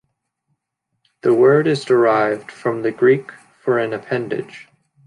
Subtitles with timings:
[1.21, 4.67] The word is derived from the Greek for an appendage.